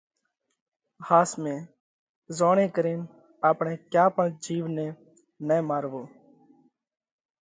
ۿاس 1.07 1.31
۾ 1.47 1.53
زوڻي 2.37 2.65
ڪرينَ 2.75 2.99
آپڻئہ 3.49 3.75
ڪيا 3.91 4.05
پڻ 4.15 4.25
جِيوَ 4.43 4.67
نئہ 4.75 4.89
نہ 5.47 5.57
ماروَو 5.67 6.03